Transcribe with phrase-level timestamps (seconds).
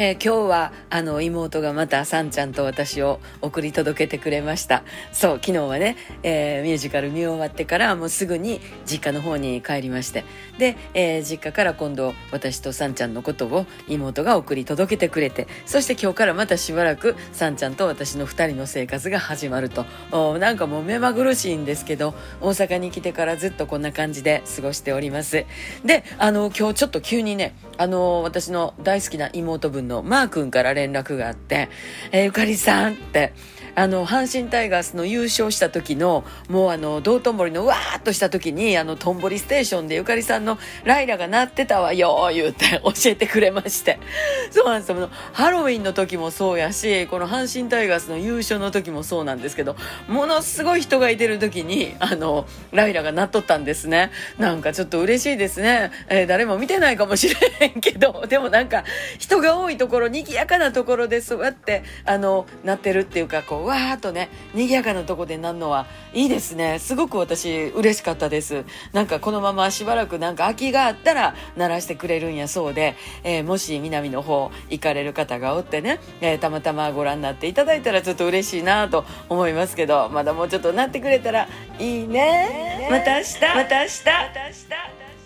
[0.00, 4.84] えー、今日はあの妹がまたさんちゃんと私を送り届けてくれました。
[5.10, 10.24] そう昨日はね、えー、ミュージカル見終わってからもうすぐに実家の方に帰りまして。
[10.56, 15.48] で、えー、実家から今度私とさんちゃんのことを妹が送り届けてくれて。
[15.66, 19.84] そして今日からまたしばらくさんちゃんと私の2人の生活が始まると。
[20.12, 25.44] おなんかもう目まぐるしいんですけど大阪に来てからずっとこんな感じで過ごしております。
[25.84, 31.68] であの今日ちょっと急にねあの私の大好きな妹分のマー君から連絡があって、
[32.10, 33.32] えー、ゆかりさんって、
[33.78, 44.00] あの、阪神タイガースの優勝した時の、もうあの、道頓堀のわーっとした時に、あの、とんぼりステーションでゆかりさんのライラが鳴ってたわよ、言うて教えてくれまして。
[44.50, 45.10] そうなんですよ。
[45.32, 49.76] ハロウィンの時もそうやし、この阪神タイガースの優勝の時もそうなんですけど、
[50.08, 54.10] ものすごい人がいてる時に、あの、ライラが鳴っとったんですね。
[54.38, 55.92] なんかちょっと嬉しいですね。
[56.08, 58.82] えー、誰も見てないかもしれへんけど、 でもなんか、
[59.18, 66.78] 人が多いところ、賑やかなところでそうやって、あの、鳴ってるっていうか、こう、わーっとね賑やかなとこでなるのはいいですね。
[66.78, 68.64] すごく私嬉しかったです。
[68.92, 82.88] なんかこのまましばらくなんか空きがあったら鳴らしてくれるんやそうで、えー、もし南の方行かれる方がおってね、えー、たまたまご覧になっていただいたらちょっと嬉しいなと思いますけどまだもうちょっとなってくれたらいいね。
[82.90, 83.40] また明日。
[83.40, 84.04] また明日。
[84.04, 84.52] また明
[85.12, 85.17] 日